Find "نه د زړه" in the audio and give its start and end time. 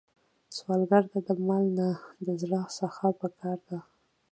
1.77-2.59